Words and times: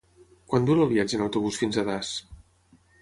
Quant 0.53 0.63
dura 0.69 0.83
el 0.85 0.89
viatge 0.93 1.19
en 1.19 1.25
autobús 1.27 1.59
fins 1.65 1.77
a 1.77 1.85
Das? 1.91 2.11